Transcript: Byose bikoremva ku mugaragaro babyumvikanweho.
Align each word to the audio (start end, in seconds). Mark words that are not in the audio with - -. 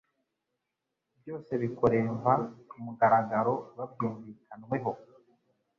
Byose 1.19 1.51
bikoremva 1.61 2.31
ku 2.69 2.75
mugaragaro 2.83 3.53
babyumvikanweho. 3.77 4.91